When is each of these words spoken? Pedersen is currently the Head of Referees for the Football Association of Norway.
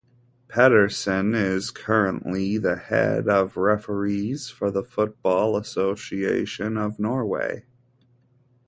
Pedersen 0.47 1.35
is 1.35 1.69
currently 1.69 2.57
the 2.57 2.75
Head 2.75 3.27
of 3.27 3.55
Referees 3.55 4.49
for 4.49 4.71
the 4.71 4.83
Football 4.83 5.55
Association 5.55 6.75
of 6.75 6.97
Norway. 6.97 7.65